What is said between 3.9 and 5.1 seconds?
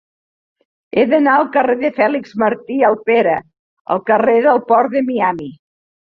al carrer del Port de